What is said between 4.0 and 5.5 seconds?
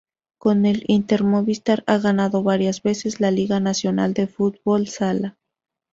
de Fútbol Sala.